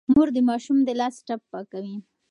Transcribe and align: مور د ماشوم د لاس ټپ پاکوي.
مور 0.13 0.27
د 0.35 0.37
ماشوم 0.49 0.77
د 0.83 0.89
لاس 0.99 1.15
ټپ 1.27 1.41
پاکوي. 1.51 1.95